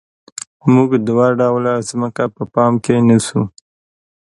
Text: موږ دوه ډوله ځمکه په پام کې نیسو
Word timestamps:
موږ 0.73 0.89
دوه 1.07 1.27
ډوله 1.39 1.73
ځمکه 1.89 2.23
په 2.35 2.43
پام 2.53 2.73
کې 2.83 2.95
نیسو 3.07 3.41